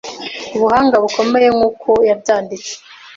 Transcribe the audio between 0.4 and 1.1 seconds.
ubuhanga